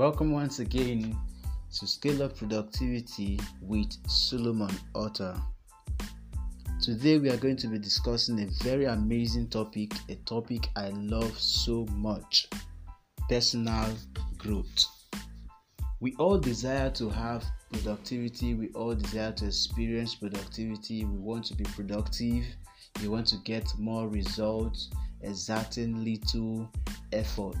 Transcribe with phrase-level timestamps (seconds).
[0.00, 1.14] Welcome once again
[1.78, 5.36] to Scale Up Productivity with Solomon Otter.
[6.80, 11.38] Today we are going to be discussing a very amazing topic, a topic I love
[11.38, 12.48] so much
[13.28, 13.94] personal
[14.38, 14.86] growth.
[16.00, 21.54] We all desire to have productivity, we all desire to experience productivity, we want to
[21.54, 22.46] be productive,
[23.02, 24.88] we want to get more results,
[25.20, 26.70] exerting little
[27.12, 27.58] effort.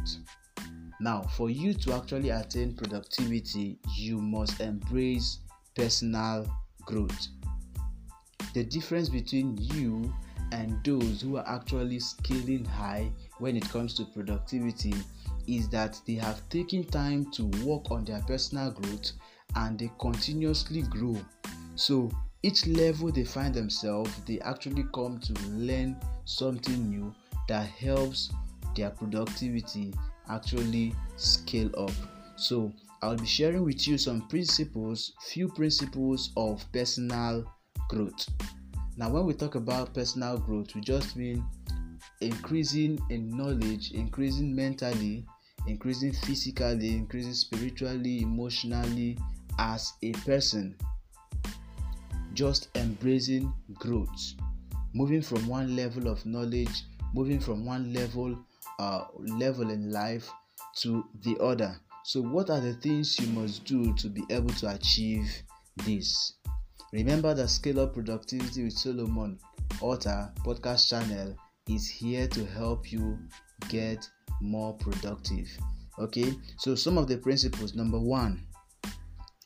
[1.00, 5.38] Now, for you to actually attain productivity, you must embrace
[5.74, 6.46] personal
[6.84, 7.28] growth.
[8.52, 10.12] The difference between you
[10.52, 14.92] and those who are actually scaling high when it comes to productivity
[15.46, 19.12] is that they have taken time to work on their personal growth
[19.56, 21.16] and they continuously grow.
[21.76, 22.10] So,
[22.42, 27.14] each level they find themselves, they actually come to learn something new
[27.48, 28.30] that helps
[28.76, 29.92] their productivity
[30.30, 31.92] actually scale up.
[32.36, 37.44] So, I'll be sharing with you some principles, few principles of personal
[37.88, 38.28] growth.
[38.96, 41.44] Now, when we talk about personal growth, we just mean
[42.20, 45.24] increasing in knowledge, increasing mentally,
[45.66, 49.18] increasing physically, increasing spiritually, emotionally
[49.58, 50.76] as a person.
[52.34, 54.34] Just embracing growth,
[54.92, 58.38] moving from one level of knowledge, moving from one level
[58.80, 60.30] uh, level in life
[60.76, 61.76] to the other.
[62.02, 65.30] So, what are the things you must do to be able to achieve
[65.84, 66.32] this?
[66.92, 69.38] Remember that Scale Up Productivity with Solomon
[69.82, 71.36] Otter podcast channel
[71.68, 73.18] is here to help you
[73.68, 74.08] get
[74.40, 75.46] more productive.
[75.98, 78.46] Okay, so some of the principles number one,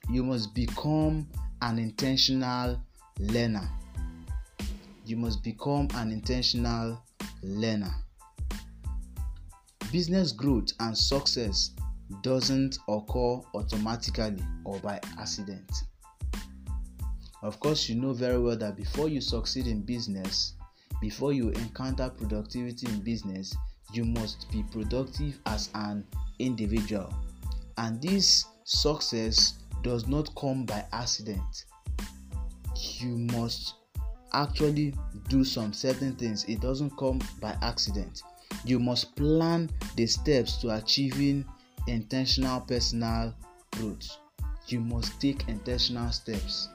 [0.09, 1.27] you must become
[1.61, 2.81] an intentional
[3.19, 3.69] learner.
[5.05, 7.03] You must become an intentional
[7.43, 8.04] learner.
[9.95, 11.71] Business growth and success
[12.25, 15.71] doesn't occur automatically or by accident.
[17.45, 20.55] Of course, you know very well that before you succeed in business,
[21.01, 23.55] before you encounter productivity in business,
[23.93, 26.05] you must be productive as an
[26.41, 27.15] individual.
[27.79, 31.67] And this success does not come by accident.
[32.99, 33.75] You must
[34.33, 34.93] actually
[35.29, 38.25] do some certain things, it doesn't come by accident
[38.65, 41.45] you must plan the steps to achieving
[41.87, 43.35] intentional personal
[43.73, 44.19] growth.
[44.69, 46.69] You must take intentional steps.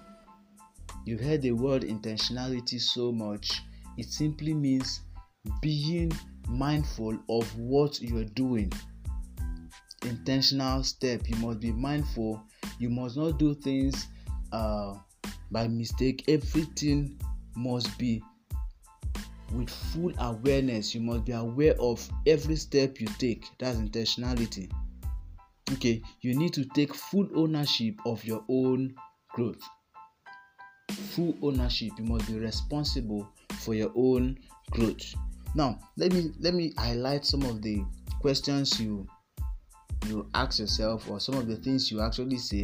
[1.05, 3.61] You've heard the word intentionality so much,
[3.97, 5.01] it simply means
[5.61, 6.11] being
[6.47, 8.71] mindful of what you're doing.
[10.03, 12.41] Intentional step, you must be mindful,
[12.77, 14.07] you must not do things
[14.51, 14.95] uh,
[15.51, 16.25] by mistake.
[16.27, 17.19] Everything
[17.55, 18.21] must be
[19.53, 23.45] with full awareness you must be aware of every step you take.
[23.57, 24.71] That's intentionality.
[25.73, 28.95] Okay you need to take full ownership of your own
[29.33, 29.61] growth.
[30.89, 33.27] Full ownership you must be responsible
[33.59, 34.37] for your own
[34.71, 35.13] growth.
[35.55, 37.83] Now let me let me highlight some of the
[38.21, 39.07] questions you
[40.07, 42.63] you ask yourself or some of the things you actually say.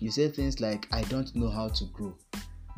[0.00, 2.16] You say things like i don't know how to grow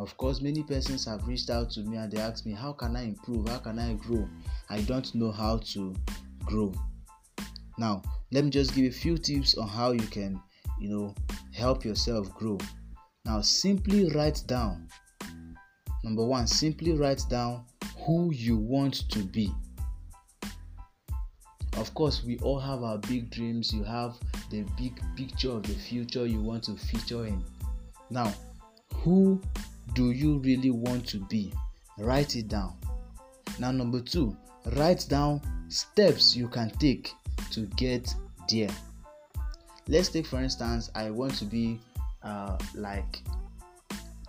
[0.01, 2.97] of course, many persons have reached out to me and they ask me, How can
[2.97, 3.47] I improve?
[3.49, 4.27] How can I grow?
[4.71, 5.95] I don't know how to
[6.47, 6.73] grow.
[7.77, 8.01] Now,
[8.33, 10.41] let me just give a few tips on how you can,
[10.81, 11.15] you know,
[11.53, 12.57] help yourself grow.
[13.27, 14.89] Now, simply write down.
[16.03, 17.67] Number one, simply write down
[18.07, 19.53] who you want to be.
[21.77, 23.71] Of course, we all have our big dreams.
[23.71, 24.17] You have
[24.51, 27.45] the big picture of the future you want to feature in.
[28.09, 28.33] Now,
[28.95, 29.41] who
[29.95, 31.53] do you really want to be?
[31.99, 32.77] Write it down.
[33.59, 34.37] Now, number two,
[34.77, 37.13] write down steps you can take
[37.51, 38.13] to get
[38.49, 38.71] there.
[39.89, 41.81] Let's take, for instance, I want to be
[42.23, 43.23] uh, like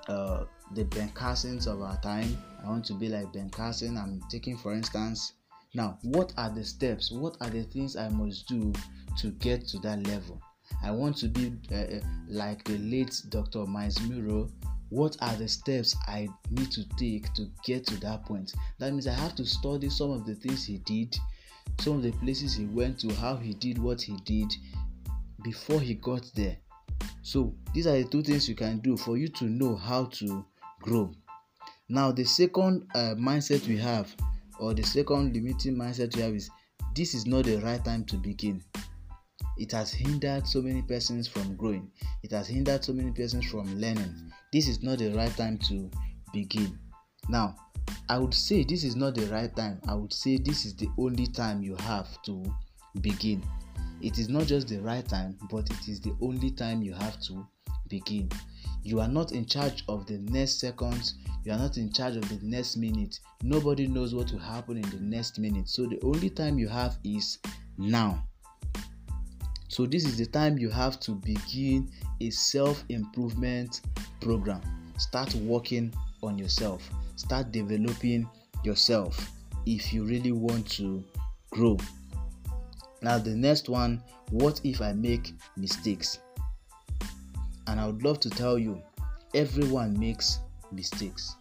[0.08, 2.38] uh, the Ben Carsons of our time.
[2.64, 3.97] I want to be like Ben Carson.
[3.97, 5.34] I'm taking, for instance,
[5.74, 7.12] now, what are the steps?
[7.12, 8.74] What are the things I must do
[9.20, 10.41] to get to that level?
[10.84, 13.66] I want to be uh, uh like the late Dr.
[13.66, 14.50] Myles Munroe
[14.91, 18.53] what are the steps I need to take to get to that point.
[18.78, 21.16] That means I have to study some of the things he did,
[21.79, 24.53] some of the places he went to, how he did what he did
[25.43, 26.58] before he got there.
[27.23, 30.46] So, these are the two things you can do for you to know how to
[30.82, 31.14] grow.
[31.87, 34.14] Now, the second uh, mindset we have,
[34.59, 36.49] or the second limiting mindset we have, is
[36.96, 38.61] this is not the right time to begin
[39.58, 41.90] it has hindered so many persons from growing
[42.23, 45.90] it has hindered so many persons from learning this is not the right time to
[46.34, 46.78] begin
[47.30, 47.56] now
[48.09, 50.88] i would say this is not the right time i would say this is the
[50.98, 52.44] only time you have to
[53.02, 53.42] begin
[54.02, 57.20] It is not just the right time, but it is the only time you have
[57.22, 57.46] to
[57.88, 58.30] begin.
[58.84, 61.16] You are not in charge of the next seconds,
[61.46, 63.20] you are not in charge of the next minute.
[63.44, 65.70] Nobody knows what will happen in the next minute.
[65.70, 67.38] So the only time you have is
[67.78, 68.24] now.
[69.68, 71.90] So this is the time you have to begin
[72.20, 73.82] a self-improvement
[74.22, 74.62] program.
[74.97, 76.90] Start working on yourself.
[77.16, 78.29] Start developing
[78.64, 79.29] yourself
[79.66, 81.03] if you really want to
[81.52, 81.78] grow.
[83.02, 86.20] Now the next one, what if I make mistakes?
[87.68, 88.82] And I would love to tell you,
[89.34, 90.40] everyone makes
[90.72, 91.35] mistakes.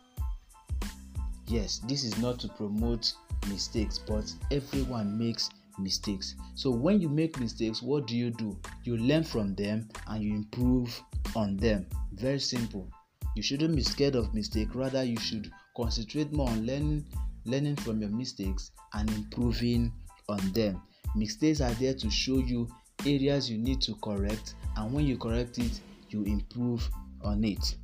[1.47, 3.13] Yes, this is not to promote
[3.49, 6.35] mistakes, but everyone makes mistakes.
[6.55, 8.57] So when you make mistakes, what do you do?
[8.85, 11.01] You learn from them and you improve
[11.35, 11.87] on them.
[12.21, 12.87] Very simple.
[13.35, 17.07] You shouldn't be scared of mistake, rather you should concentrate more on learning
[17.47, 19.91] learning from your mistakes and improving
[20.29, 20.83] on them.
[21.17, 22.69] Mistakes are there to show you
[23.07, 25.81] areas you need to correct and when you correct it,
[26.11, 26.87] you improve
[27.23, 27.77] on it.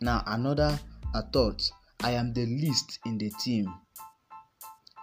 [0.00, 0.76] Now, another
[1.32, 1.70] thought
[2.02, 3.72] I am the least in the team.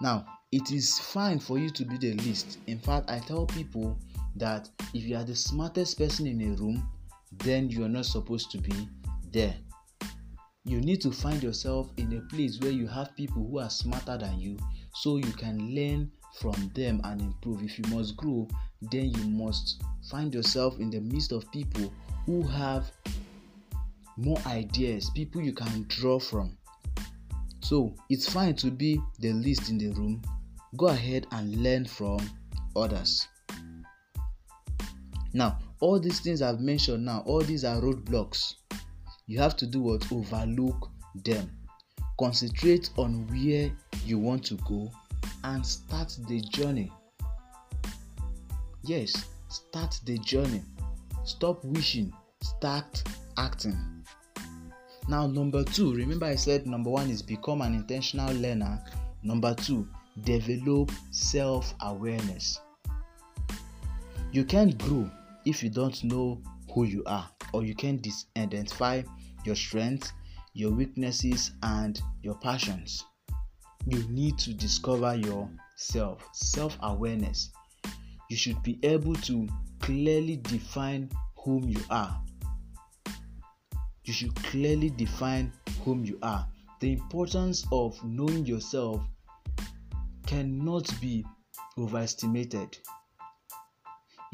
[0.01, 2.57] Now, it is fine for you to be the least.
[2.67, 3.97] In fact, I tell people
[4.35, 6.85] that if you are the smartest person in a room,
[7.39, 8.89] then you are not supposed to be
[9.31, 9.55] there.
[10.63, 14.17] You need to find yourself in a place where you have people who are smarter
[14.17, 14.57] than you
[14.93, 17.61] so you can learn from them and improve.
[17.61, 18.47] If you must grow,
[18.81, 21.93] then you must find yourself in the midst of people
[22.25, 22.91] who have
[24.17, 26.57] more ideas, people you can draw from.
[27.61, 30.21] So it's fine to be the least in the room.
[30.77, 32.19] Go ahead and learn from
[32.75, 33.27] others.
[35.33, 38.55] Now, all these things I've mentioned now, all these are roadblocks.
[39.27, 40.11] You have to do what?
[40.11, 40.89] Overlook
[41.23, 41.51] them.
[42.19, 43.71] Concentrate on where
[44.05, 44.91] you want to go
[45.43, 46.91] and start the journey.
[48.83, 50.61] Yes, start the journey.
[51.23, 53.03] Stop wishing, start
[53.37, 53.77] acting.
[55.07, 58.81] Now, number two, remember I said number one is become an intentional learner.
[59.23, 59.87] Number two,
[60.23, 62.59] develop self awareness.
[64.31, 65.09] You can't grow
[65.45, 66.41] if you don't know
[66.73, 69.03] who you are, or you can dis- identify
[69.45, 70.11] your strengths,
[70.53, 73.03] your weaknesses, and your passions.
[73.87, 77.51] You need to discover yourself, self awareness.
[78.29, 79.47] You should be able to
[79.79, 82.19] clearly define whom you are
[84.05, 85.51] you should clearly define
[85.83, 86.47] whom you are.
[86.79, 89.01] The importance of knowing yourself
[90.27, 91.25] cannot be
[91.77, 92.77] overestimated.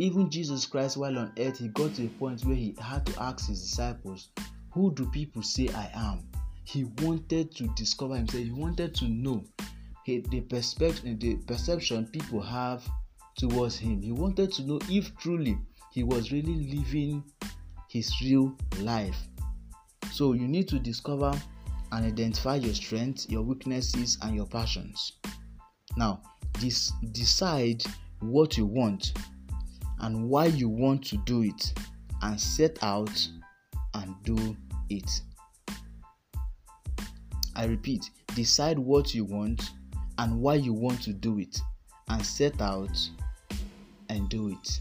[0.01, 3.21] Even Jesus Christ, while on earth, he got to a point where he had to
[3.21, 4.29] ask his disciples,
[4.71, 6.27] Who do people say I am?
[6.63, 9.43] He wanted to discover himself, he wanted to know
[10.07, 12.83] the perspective, the perception people have
[13.37, 14.01] towards him.
[14.01, 15.55] He wanted to know if truly
[15.91, 17.23] he was really living
[17.87, 19.27] his real life.
[20.11, 21.31] So you need to discover
[21.91, 25.19] and identify your strengths, your weaknesses, and your passions.
[25.95, 26.23] Now,
[27.11, 27.83] decide
[28.19, 29.13] what you want
[30.01, 31.73] and why you want to do it,
[32.21, 33.27] and set out
[33.93, 34.55] and do
[34.89, 35.21] it.
[37.55, 39.71] I repeat, decide what you want
[40.17, 41.59] and why you want to do it,
[42.09, 43.09] and set out
[44.09, 44.79] and do it.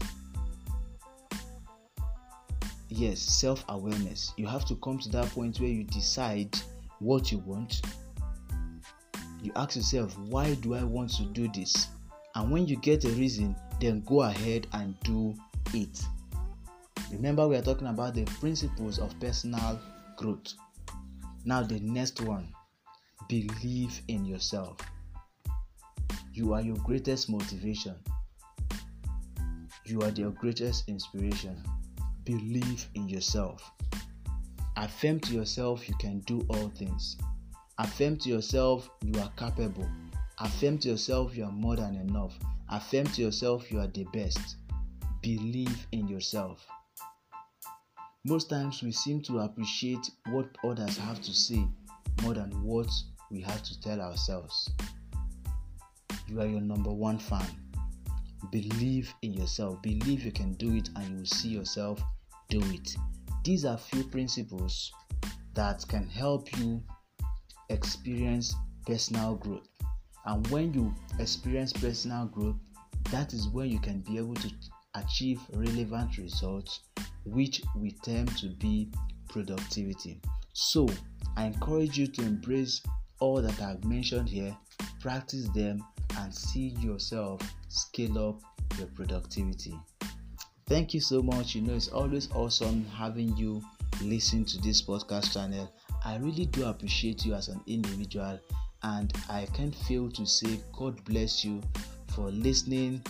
[2.89, 6.57] Yes self awareness you have to come to that point where you decide
[6.99, 7.81] what you want.
[9.41, 11.87] You ask yourself why do i want to do this?
[12.35, 15.35] And when you get a reason then go ahead and do
[15.73, 16.01] it
[17.11, 19.79] remember we are talking about the principles of personal
[20.15, 20.53] growth
[21.43, 22.47] now the next one
[23.27, 24.77] believe in yourself
[26.33, 27.95] you are your greatest motivation
[29.85, 31.61] you are your greatest inspiration
[32.23, 33.71] Believe in yourself.
[34.77, 37.17] Affirm to yourself you can do all things.
[37.79, 39.89] Affirm to yourself you are capable.
[40.43, 42.33] Affirm to yourself you are more than enough.
[42.67, 44.55] Affirm to yourself you are the best.
[45.21, 46.65] Believe in yourself.
[48.25, 51.63] Most times we seem to appreciate what others have to say
[52.23, 52.89] more than what
[53.29, 54.67] we have to tell ourselves.
[56.27, 57.45] You are your number one fan.
[58.51, 59.79] Believe in yourself.
[59.83, 62.01] Believe you can do it and you will see yourself
[62.49, 62.95] do it.
[63.43, 64.91] These are few principles
[65.53, 66.81] that can help you
[67.69, 68.55] experience
[68.87, 69.70] personal growth.
[70.25, 72.55] And when you experience personal growth,
[73.11, 74.51] that is when you can be able to
[74.95, 76.81] achieve relevant results,
[77.25, 78.91] which we term to be
[79.29, 80.21] productivity.
[80.53, 80.87] So,
[81.37, 82.81] I encourage you to embrace
[83.19, 84.55] all that I've mentioned here,
[84.99, 85.83] practice them,
[86.17, 88.41] and see yourself scale up
[88.77, 89.79] your productivity.
[90.67, 91.55] Thank you so much.
[91.55, 93.61] You know, it's always awesome having you
[94.01, 95.71] listen to this podcast channel.
[96.03, 98.39] I really do appreciate you as an individual,
[98.83, 101.61] and I can't fail to say God bless you
[102.15, 103.01] for listening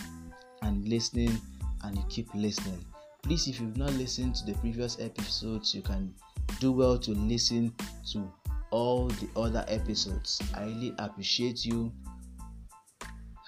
[0.62, 1.40] and listening,
[1.82, 2.84] and you keep listening.
[3.22, 6.14] Please, if you've not listened to the previous episodes, you can
[6.60, 7.72] do well to listen
[8.12, 8.30] to
[8.70, 10.40] all the other episodes.
[10.54, 11.92] I really appreciate you.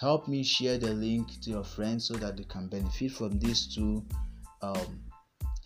[0.01, 3.75] Help me share the link to your friends so that they can benefit from this
[3.75, 4.05] too.
[4.61, 5.01] Um,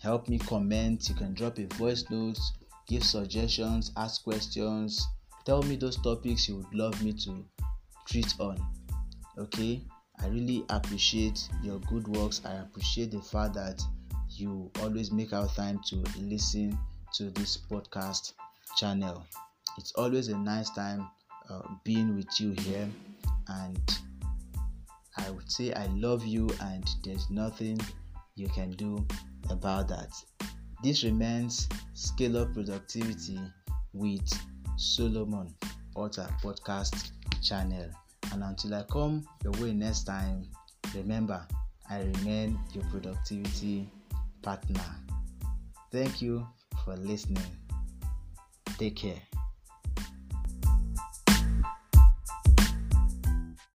[0.01, 1.09] help me comment.
[1.09, 2.39] You can drop a voice note,
[2.87, 5.05] give suggestions, ask questions.
[5.49, 7.43] Tell me those topics you would love me to
[8.07, 8.55] treat on.
[9.35, 9.81] Okay,
[10.21, 12.39] I really appreciate your good works.
[12.45, 13.81] I appreciate the fact that
[14.29, 16.77] you always make our time to listen
[17.15, 18.33] to this podcast
[18.77, 19.25] channel.
[19.79, 21.09] It's always a nice time
[21.49, 22.87] uh, being with you here,
[23.47, 23.99] and
[25.17, 27.79] I would say I love you, and there's nothing
[28.35, 29.03] you can do
[29.49, 30.11] about that.
[30.83, 33.39] This remains Scale Up Productivity
[33.93, 34.31] with
[34.79, 35.53] Solomon
[35.93, 37.11] Author Podcast
[37.43, 37.89] channel.
[38.31, 40.47] And until I come your way next time,
[40.95, 41.45] remember
[41.89, 43.91] I remain your productivity
[44.41, 44.95] partner.
[45.91, 46.47] Thank you
[46.85, 47.43] for listening.
[48.77, 49.21] Take care.